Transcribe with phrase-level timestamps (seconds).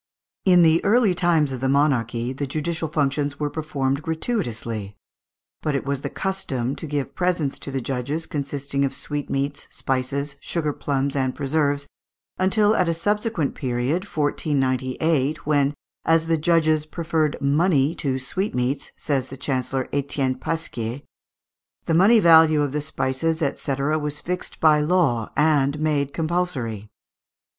[0.45, 4.97] In the early times of monarchy, the judicial functions were performed gratuitously;
[5.61, 10.37] but it was the custom to give presents to the judges, consisting of sweetmeats, spices,
[10.39, 11.85] sugar plums, and preserves,
[12.39, 19.29] until at a subsequent period, 1498, when, as the judges "preferred money to sweetmeats," says
[19.29, 21.03] the Chancellor Etienne Pasquier,
[21.85, 26.89] the money value of the spices, &c., was fixed by law and made compulsory.